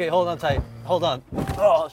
[0.00, 0.62] Okay, hold on tight.
[0.84, 1.20] Hold on.
[1.58, 1.86] Oh,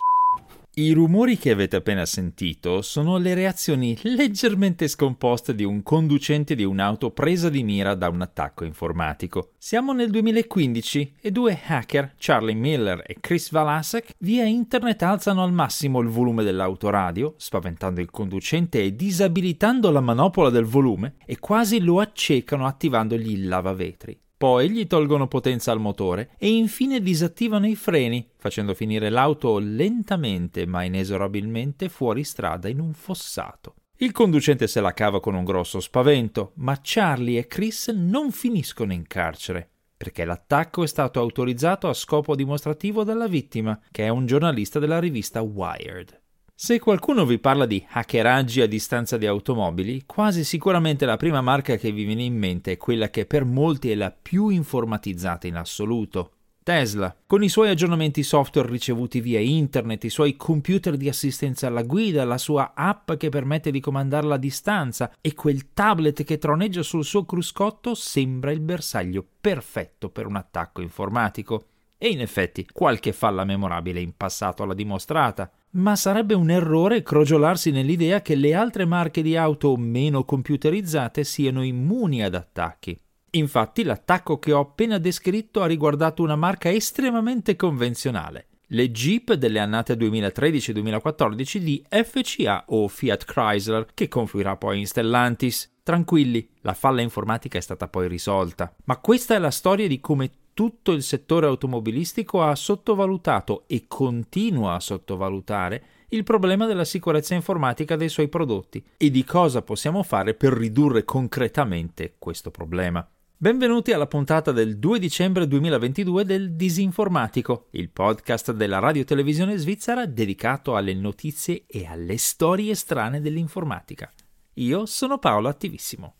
[0.75, 6.64] I rumori che avete appena sentito sono le reazioni leggermente scomposte di un conducente di
[6.64, 9.50] un'auto presa di mira da un attacco informatico.
[9.57, 15.52] Siamo nel 2015 e due hacker, Charlie Miller e Chris Valasek, via internet alzano al
[15.52, 21.82] massimo il volume dell'autoradio, spaventando il conducente e disabilitando la manopola del volume, e quasi
[21.82, 24.18] lo accecano attivandogli il lavavetri.
[24.38, 30.68] Poi gli tolgono potenza al motore e infine disattivano i freni, facendo finire l'auto lentamente
[30.68, 33.73] ma inesorabilmente fuori strada in un fossato.
[33.98, 38.94] Il conducente se la cava con un grosso spavento, ma Charlie e Chris non finiscono
[38.94, 44.28] in carcere, perché l'attacco è stato autorizzato a scopo dimostrativo dalla vittima, che è un
[44.28, 46.22] giornalista della rivista Wired.
[46.59, 51.75] Se qualcuno vi parla di hackeraggi a distanza di automobili, quasi sicuramente la prima marca
[51.75, 55.55] che vi viene in mente è quella che per molti è la più informatizzata in
[55.55, 56.31] assoluto.
[56.63, 61.83] Tesla, con i suoi aggiornamenti software ricevuti via internet, i suoi computer di assistenza alla
[61.83, 66.81] guida, la sua app che permette di comandarla a distanza e quel tablet che troneggia
[66.81, 71.67] sul suo cruscotto sembra il bersaglio perfetto per un attacco informatico.
[71.99, 77.72] E in effetti qualche falla memorabile in passato l'ha dimostrata ma sarebbe un errore crogiolarsi
[77.72, 82.97] nell'idea che le altre marche di auto meno computerizzate siano immuni ad attacchi.
[83.31, 89.59] Infatti l'attacco che ho appena descritto ha riguardato una marca estremamente convenzionale, le Jeep delle
[89.59, 95.75] annate 2013-2014 di FCA o Fiat Chrysler, che confluirà poi in Stellantis.
[95.83, 98.73] Tranquilli, la falla informatica è stata poi risolta.
[98.86, 104.73] Ma questa è la storia di come tutto il settore automobilistico ha sottovalutato e continua
[104.73, 110.33] a sottovalutare il problema della sicurezza informatica dei suoi prodotti e di cosa possiamo fare
[110.33, 113.08] per ridurre concretamente questo problema.
[113.38, 120.08] Benvenuti alla puntata del 2 dicembre 2022 del Disinformatico, il podcast della radio televisione svizzera
[120.08, 124.11] dedicato alle notizie e alle storie strane dell'informatica.
[124.55, 126.17] Io sono Paolo Attivissimo.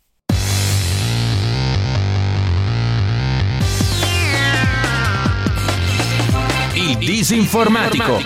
[6.88, 8.18] Il disinformatico.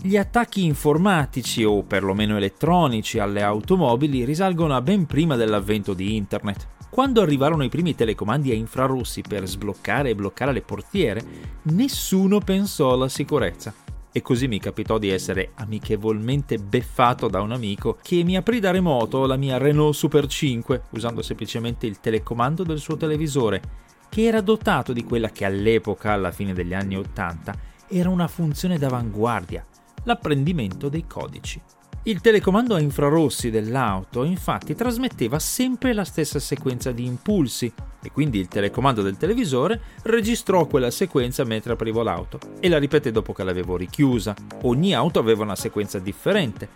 [0.00, 6.68] Gli attacchi informatici o perlomeno elettronici alle automobili risalgono a ben prima dell'avvento di Internet.
[6.88, 11.22] Quando arrivarono i primi telecomandi a infrarossi per sbloccare e bloccare le portiere,
[11.64, 13.85] nessuno pensò alla sicurezza
[14.16, 18.70] e così mi capitò di essere amichevolmente beffato da un amico che mi aprì da
[18.70, 23.60] remoto la mia Renault Super 5 usando semplicemente il telecomando del suo televisore,
[24.08, 27.54] che era dotato di quella che all'epoca, alla fine degli anni 80,
[27.88, 29.66] era una funzione d'avanguardia,
[30.04, 31.60] l'apprendimento dei codici.
[32.06, 38.38] Il telecomando a infrarossi dell'auto infatti trasmetteva sempre la stessa sequenza di impulsi e quindi
[38.38, 43.42] il telecomando del televisore registrò quella sequenza mentre aprivo l'auto e la ripeté dopo che
[43.42, 44.36] l'avevo richiusa.
[44.62, 46.68] Ogni auto aveva una sequenza differente,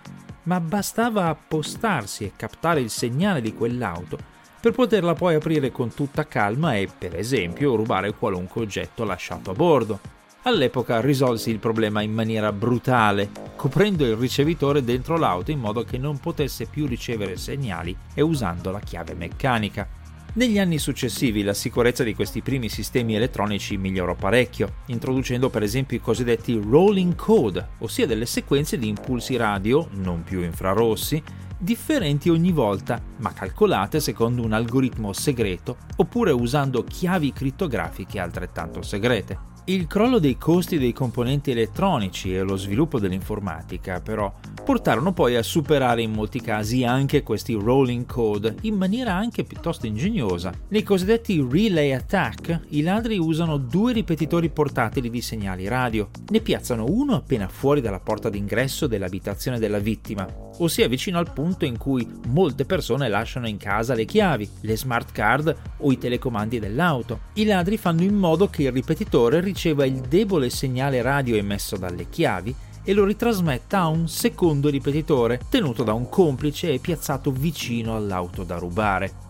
[0.44, 4.18] ma bastava appostarsi e captare il segnale di quell'auto
[4.60, 9.54] per poterla poi aprire con tutta calma e, per esempio, rubare qualunque oggetto lasciato a
[9.54, 10.00] bordo.
[10.42, 15.98] All'epoca risolsi il problema in maniera brutale, coprendo il ricevitore dentro l'auto in modo che
[15.98, 19.86] non potesse più ricevere segnali e usando la chiave meccanica.
[20.32, 25.98] Negli anni successivi la sicurezza di questi primi sistemi elettronici migliorò parecchio, introducendo per esempio
[25.98, 31.22] i cosiddetti rolling code, ossia delle sequenze di impulsi radio, non più infrarossi,
[31.58, 39.49] differenti ogni volta, ma calcolate secondo un algoritmo segreto oppure usando chiavi crittografiche altrettanto segrete.
[39.70, 44.34] Il crollo dei costi dei componenti elettronici e lo sviluppo dell'informatica, però,
[44.70, 49.86] portarono poi a superare in molti casi anche questi rolling code in maniera anche piuttosto
[49.86, 50.52] ingegnosa.
[50.68, 56.10] Nei cosiddetti relay attack, i ladri usano due ripetitori portatili di segnali radio.
[56.28, 60.24] Ne piazzano uno appena fuori dalla porta d'ingresso dell'abitazione della vittima,
[60.58, 65.10] ossia vicino al punto in cui molte persone lasciano in casa le chiavi, le smart
[65.10, 67.22] card o i telecomandi dell'auto.
[67.34, 72.08] I ladri fanno in modo che il ripetitore riceva il debole segnale radio emesso dalle
[72.08, 77.96] chiavi e lo ritrasmetta a un secondo ripetitore tenuto da un complice e piazzato vicino
[77.96, 79.28] all'auto da rubare.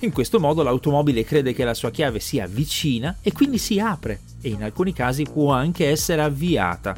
[0.00, 4.20] In questo modo l'automobile crede che la sua chiave sia vicina e quindi si apre
[4.40, 6.94] e in alcuni casi può anche essere avviata.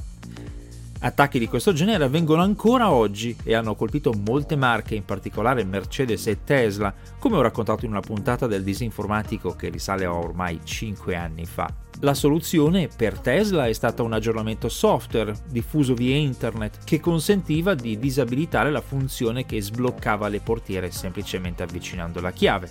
[0.98, 6.26] Attacchi di questo genere avvengono ancora oggi e hanno colpito molte marche, in particolare Mercedes
[6.26, 11.14] e Tesla, come ho raccontato in una puntata del disinformatico che risale a ormai 5
[11.14, 11.70] anni fa.
[12.00, 17.98] La soluzione per Tesla è stata un aggiornamento software diffuso via internet che consentiva di
[17.98, 22.70] disabilitare la funzione che sbloccava le portiere semplicemente avvicinando la chiave.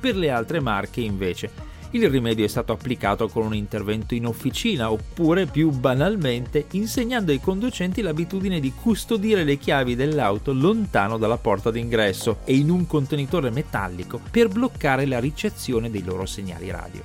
[0.00, 1.50] Per le altre marche, invece,
[1.92, 7.40] il rimedio è stato applicato con un intervento in officina oppure più banalmente insegnando ai
[7.40, 13.50] conducenti l'abitudine di custodire le chiavi dell'auto lontano dalla porta d'ingresso e in un contenitore
[13.50, 17.02] metallico per bloccare la ricezione dei loro segnali radio.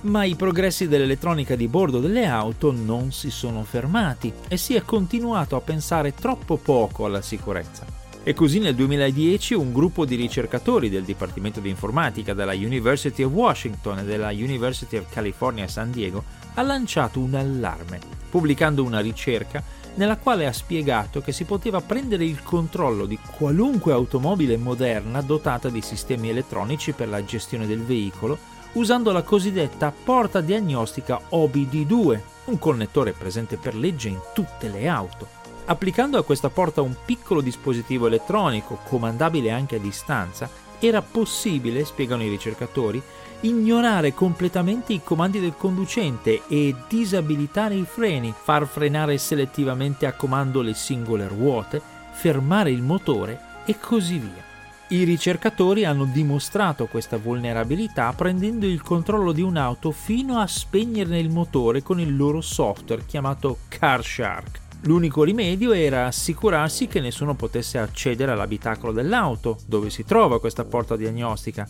[0.00, 4.82] Ma i progressi dell'elettronica di bordo delle auto non si sono fermati e si è
[4.82, 8.07] continuato a pensare troppo poco alla sicurezza.
[8.22, 13.32] E così nel 2010 un gruppo di ricercatori del Dipartimento di Informatica della University of
[13.32, 16.22] Washington e della University of California San Diego
[16.54, 19.62] ha lanciato un allarme, pubblicando una ricerca
[19.94, 25.68] nella quale ha spiegato che si poteva prendere il controllo di qualunque automobile moderna dotata
[25.70, 32.58] di sistemi elettronici per la gestione del veicolo usando la cosiddetta porta diagnostica OBD2, un
[32.58, 35.47] connettore presente per legge in tutte le auto.
[35.70, 40.48] Applicando a questa porta un piccolo dispositivo elettronico, comandabile anche a distanza,
[40.78, 43.02] era possibile, spiegano i ricercatori,
[43.40, 50.62] ignorare completamente i comandi del conducente e disabilitare i freni, far frenare selettivamente a comando
[50.62, 51.82] le singole ruote,
[52.12, 54.46] fermare il motore e così via.
[54.88, 61.28] I ricercatori hanno dimostrato questa vulnerabilità prendendo il controllo di un'auto fino a spegnerne il
[61.28, 64.66] motore con il loro software chiamato CarShark.
[64.82, 70.96] L'unico rimedio era assicurarsi che nessuno potesse accedere all'abitacolo dell'auto dove si trova questa porta
[70.96, 71.68] diagnostica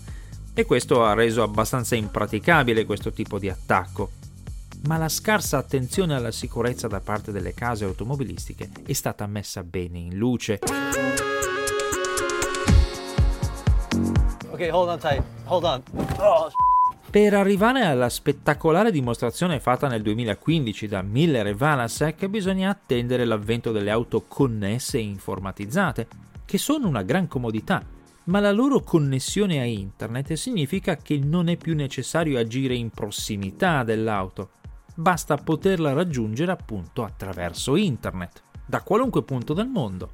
[0.52, 4.10] e questo ha reso abbastanza impraticabile questo tipo di attacco.
[4.86, 9.98] Ma la scarsa attenzione alla sicurezza da parte delle case automobilistiche è stata messa bene
[9.98, 10.58] in luce.
[14.50, 15.22] Okay, hold on tight.
[15.46, 15.82] Hold on.
[16.18, 16.50] Oh,
[17.10, 23.72] per arrivare alla spettacolare dimostrazione fatta nel 2015 da Miller e Vanasek bisogna attendere l'avvento
[23.72, 26.06] delle auto connesse e informatizzate,
[26.44, 27.82] che sono una gran comodità,
[28.24, 33.84] ma la loro connessione a internet significa che non è più necessario agire in prossimità
[33.84, 34.50] dell'auto,
[34.94, 40.10] basta poterla raggiungere appunto attraverso internet, da qualunque punto del mondo.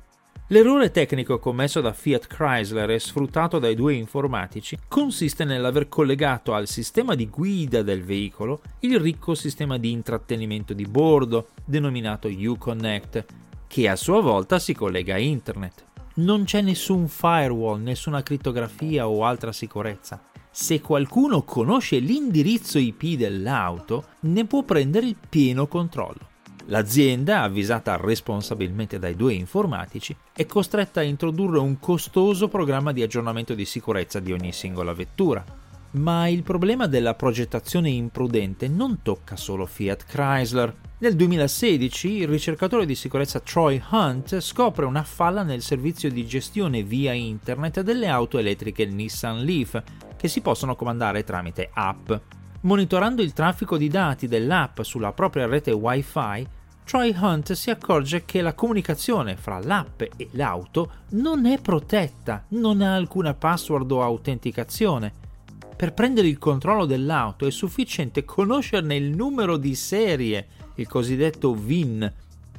[0.48, 6.68] L'errore tecnico commesso da Fiat Chrysler e sfruttato dai due informatici consiste nell'aver collegato al
[6.68, 13.24] sistema di guida del veicolo il ricco sistema di intrattenimento di bordo, denominato Uconnect,
[13.66, 15.86] che a sua volta si collega a internet.
[16.16, 20.22] Non c'è nessun firewall, nessuna crittografia o altra sicurezza.
[20.50, 26.32] Se qualcuno conosce l'indirizzo IP dell'auto, ne può prendere il pieno controllo.
[26.66, 33.54] L'azienda, avvisata responsabilmente dai due informatici, è costretta a introdurre un costoso programma di aggiornamento
[33.54, 35.44] di sicurezza di ogni singola vettura.
[35.92, 40.74] Ma il problema della progettazione imprudente non tocca solo Fiat Chrysler.
[40.98, 46.82] Nel 2016 il ricercatore di sicurezza Troy Hunt scopre una falla nel servizio di gestione
[46.82, 49.82] via internet delle auto elettriche Nissan Leaf,
[50.16, 52.10] che si possono comandare tramite app.
[52.64, 56.48] Monitorando il traffico di dati dell'app sulla propria rete Wi-Fi,
[56.84, 62.80] Troy Hunt si accorge che la comunicazione fra l'app e l'auto non è protetta, non
[62.80, 65.12] ha alcuna password o autenticazione.
[65.76, 70.46] Per prendere il controllo dell'auto è sufficiente conoscerne il numero di serie,
[70.76, 72.10] il cosiddetto VIN,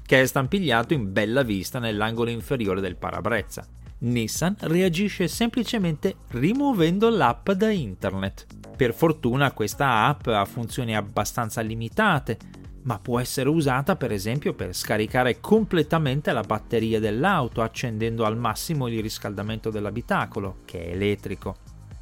[0.06, 3.66] che è stampigliato in bella vista nell'angolo inferiore del parabrezza.
[3.98, 8.46] Nissan reagisce semplicemente rimuovendo l'app da internet.
[8.76, 12.38] Per fortuna questa app ha funzioni abbastanza limitate,
[12.84, 18.88] ma può essere usata per esempio per scaricare completamente la batteria dell'auto accendendo al massimo
[18.88, 21.56] il riscaldamento dell'abitacolo, che è elettrico.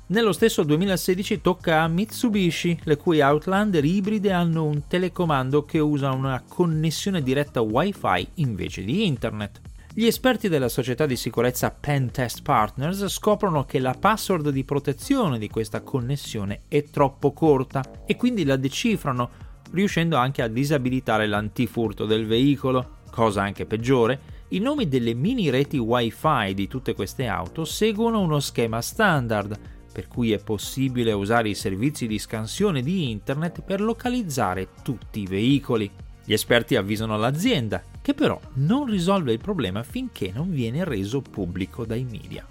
[0.07, 6.11] Nello stesso 2016 tocca a Mitsubishi, le cui Outlander ibride hanno un telecomando che usa
[6.11, 9.61] una connessione diretta Wi-Fi invece di internet.
[9.95, 15.47] Gli esperti della società di sicurezza Pentest Partners scoprono che la password di protezione di
[15.47, 19.29] questa connessione è troppo corta e quindi la decifrano,
[19.69, 23.01] riuscendo anche a disabilitare l'antifurto del veicolo.
[23.11, 28.39] Cosa anche peggiore, i nomi delle mini reti Wi-Fi di tutte queste auto seguono uno
[28.39, 29.59] schema standard,
[29.91, 35.27] per cui è possibile usare i servizi di scansione di internet per localizzare tutti i
[35.27, 35.87] veicoli.
[36.25, 41.85] Gli esperti avvisano l'azienda che però non risolve il problema finché non viene reso pubblico
[41.85, 42.45] dai media.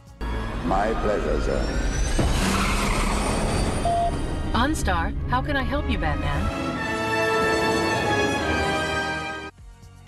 [0.64, 1.61] My pleasure, sir.
[4.54, 6.71] OnStar, how can I help you, Batman?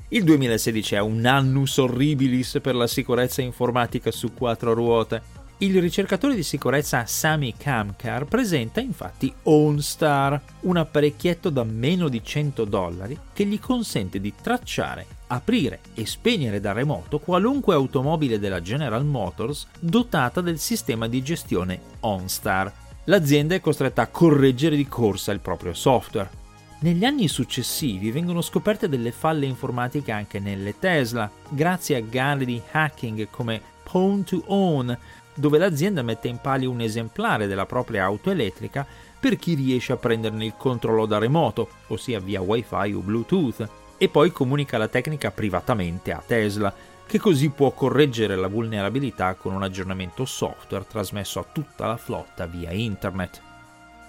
[0.08, 5.42] Il 2016 è un annus horribilis per la sicurezza informatica su quattro ruote.
[5.58, 12.64] Il ricercatore di sicurezza Sami Kamkar presenta infatti OnStar, un apparecchietto da meno di 100
[12.64, 19.04] dollari che gli consente di tracciare, aprire e spegnere da remoto qualunque automobile della General
[19.04, 22.72] Motors dotata del sistema di gestione OnStar.
[23.04, 26.42] l'azienda è costretta a correggere di corsa il proprio software.
[26.80, 32.60] Negli anni successivi vengono scoperte delle falle informatiche anche nelle Tesla, grazie a gare di
[32.70, 34.96] hacking come Pawn to Own,
[35.34, 38.86] dove l'azienda mette in palio un esemplare della propria auto elettrica
[39.18, 43.68] per chi riesce a prenderne il controllo da remoto, ossia via wifi o bluetooth,
[44.04, 46.72] e poi comunica la tecnica privatamente a Tesla,
[47.06, 52.46] che così può correggere la vulnerabilità con un aggiornamento software trasmesso a tutta la flotta
[52.46, 53.40] via internet.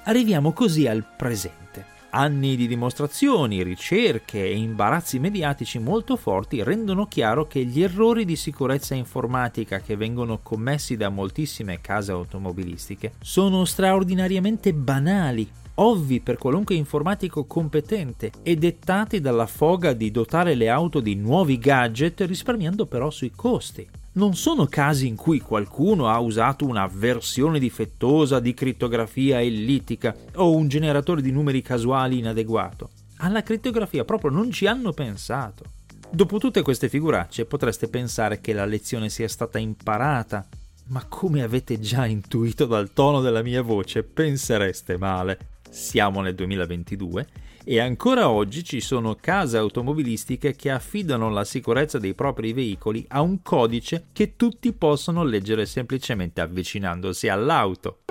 [0.04, 1.94] Arriviamo così al presente.
[2.10, 8.36] Anni di dimostrazioni, ricerche e imbarazzi mediatici molto forti rendono chiaro che gli errori di
[8.36, 16.76] sicurezza informatica che vengono commessi da moltissime case automobilistiche sono straordinariamente banali, ovvi per qualunque
[16.76, 23.10] informatico competente e dettati dalla foga di dotare le auto di nuovi gadget risparmiando però
[23.10, 29.42] sui costi non sono casi in cui qualcuno ha usato una versione difettosa di crittografia
[29.42, 32.92] ellittica o un generatore di numeri casuali inadeguato.
[33.18, 35.66] Alla crittografia proprio non ci hanno pensato.
[36.10, 40.48] Dopo tutte queste figuracce potreste pensare che la lezione sia stata imparata,
[40.88, 45.55] ma come avete già intuito dal tono della mia voce, pensereste male.
[45.76, 47.28] Siamo nel 2022
[47.66, 53.20] e ancora oggi ci sono case automobilistiche che affidano la sicurezza dei propri veicoli a
[53.20, 58.04] un codice che tutti possono leggere semplicemente avvicinandosi all'auto.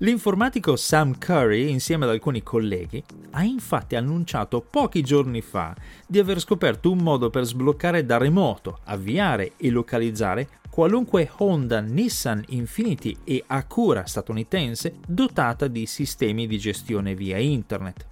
[0.00, 5.74] L'informatico Sam Curry, insieme ad alcuni colleghi, ha infatti annunciato pochi giorni fa
[6.06, 12.44] di aver scoperto un modo per sbloccare da remoto, avviare e localizzare qualunque Honda, Nissan,
[12.48, 18.06] Infiniti e Acura statunitense dotata di sistemi di gestione via internet.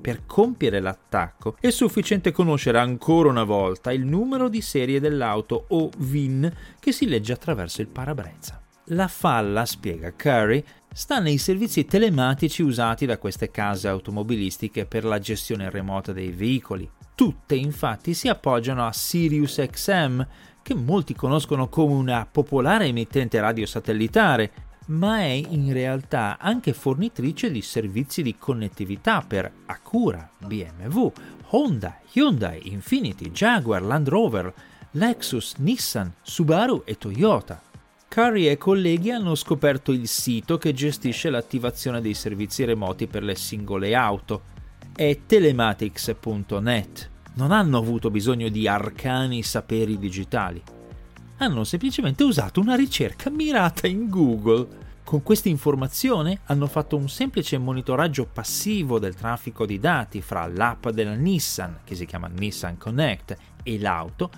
[0.00, 5.90] Per compiere l'attacco è sufficiente conoscere ancora una volta il numero di serie dell'auto o
[5.98, 8.62] VIN che si legge attraverso il parabrezza.
[8.92, 15.18] La falla, spiega Curry, sta nei servizi telematici usati da queste case automobilistiche per la
[15.18, 16.88] gestione remota dei veicoli.
[17.14, 20.22] Tutte infatti si appoggiano a SiriusXM,
[20.62, 27.50] che molti conoscono come una popolare emittente radio satellitare, ma è in realtà anche fornitrice
[27.50, 31.12] di servizi di connettività per Acura, BMW,
[31.50, 34.52] Honda, Hyundai, Infiniti, Jaguar, Land Rover,
[34.92, 37.69] Lexus, Nissan, Subaru e Toyota.
[38.12, 43.36] Curry e colleghi hanno scoperto il sito che gestisce l'attivazione dei servizi remoti per le
[43.36, 44.42] singole auto.
[44.92, 47.10] È telematics.net.
[47.34, 50.60] Non hanno avuto bisogno di arcani saperi digitali.
[51.36, 54.66] Hanno semplicemente usato una ricerca mirata in Google.
[55.04, 60.88] Con questa informazione hanno fatto un semplice monitoraggio passivo del traffico di dati fra l'app
[60.88, 64.30] della Nissan, che si chiama Nissan Connect, e l'auto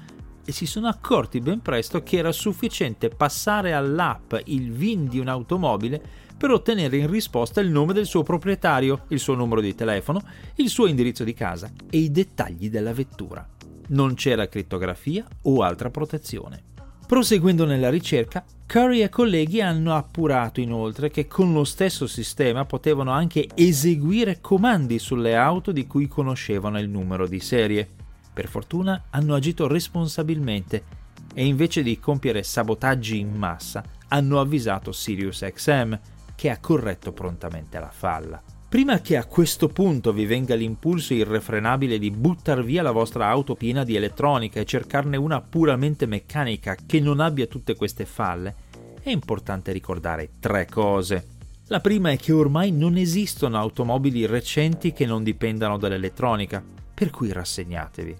[0.44, 6.02] e si sono accorti ben presto che era sufficiente passare all'app il VIN di un'automobile
[6.36, 10.22] per ottenere in risposta il nome del suo proprietario, il suo numero di telefono,
[10.56, 13.48] il suo indirizzo di casa e i dettagli della vettura.
[13.88, 16.70] Non c'era crittografia o altra protezione.
[17.06, 23.10] Proseguendo nella ricerca, Curry e colleghi hanno appurato inoltre che con lo stesso sistema potevano
[23.10, 27.90] anche eseguire comandi sulle auto di cui conoscevano il numero di serie.
[28.32, 31.00] Per fortuna hanno agito responsabilmente
[31.34, 35.98] e invece di compiere sabotaggi in massa hanno avvisato SiriusXM
[36.34, 38.42] che ha corretto prontamente la falla.
[38.68, 43.54] Prima che a questo punto vi venga l'impulso irrefrenabile di buttar via la vostra auto
[43.54, 48.54] piena di elettronica e cercarne una puramente meccanica che non abbia tutte queste falle,
[49.02, 51.26] è importante ricordare tre cose.
[51.66, 57.32] La prima è che ormai non esistono automobili recenti che non dipendano dall'elettronica per cui
[57.32, 58.16] rassegnatevi.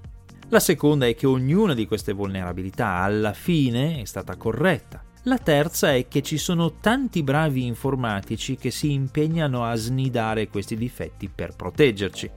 [0.49, 5.03] La seconda è che ognuna di queste vulnerabilità alla fine è stata corretta.
[5.23, 10.77] La terza è che ci sono tanti bravi informatici che si impegnano a snidare questi
[10.77, 12.31] difetti per proteggerci.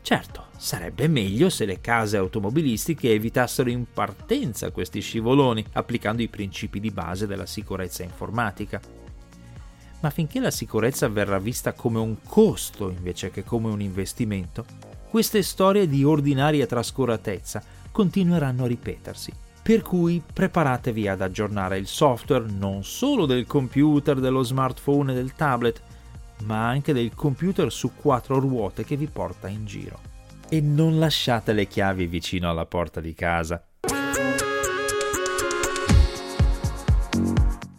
[0.00, 6.80] Certo, sarebbe meglio se le case automobilistiche evitassero in partenza questi scivoloni, applicando i principi
[6.80, 8.80] di base della sicurezza informatica.
[10.00, 14.64] Ma finché la sicurezza verrà vista come un costo invece che come un investimento,
[15.10, 19.32] queste storie di ordinaria trascuratezza continueranno a ripetersi.
[19.60, 25.34] Per cui preparatevi ad aggiornare il software non solo del computer, dello smartphone e del
[25.34, 25.82] tablet,
[26.44, 29.98] ma anche del computer su quattro ruote che vi porta in giro.
[30.48, 33.64] E non lasciate le chiavi vicino alla porta di casa.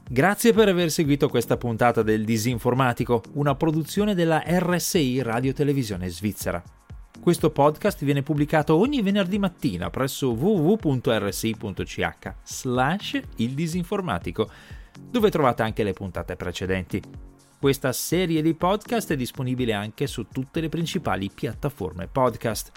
[0.10, 6.62] Grazie per aver seguito questa puntata del Disinformatico, una produzione della RSI Radio Televisione Svizzera.
[7.22, 14.50] Questo podcast viene pubblicato ogni venerdì mattina presso www.rsi.ch slash il disinformatico,
[15.08, 17.00] dove trovate anche le puntate precedenti.
[17.60, 22.72] Questa serie di podcast è disponibile anche su tutte le principali piattaforme podcast.